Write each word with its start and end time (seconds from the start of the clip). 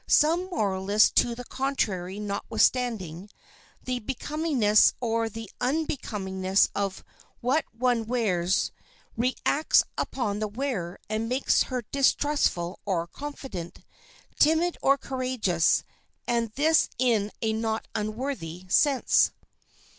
Some 0.07 0.49
moralists 0.49 1.11
to 1.21 1.35
the 1.35 1.43
contrary 1.45 2.19
notwithstanding, 2.19 3.29
the 3.83 3.99
becomingness 3.99 4.93
or 4.99 5.29
the 5.29 5.47
unbecomingness 5.61 6.69
of 6.73 7.03
what 7.39 7.65
one 7.71 8.07
wears 8.07 8.71
reacts 9.15 9.83
upon 9.99 10.39
the 10.39 10.47
wearer 10.47 10.99
and 11.07 11.29
makes 11.29 11.61
her 11.69 11.83
distrustful 11.91 12.79
or 12.83 13.05
confident, 13.05 13.85
timid 14.39 14.75
or 14.81 14.97
courageous, 14.97 15.83
and 16.25 16.49
this 16.55 16.89
in 16.97 17.31
a 17.43 17.53
not 17.53 17.87
unworthy 17.93 18.65
sense. 18.69 19.29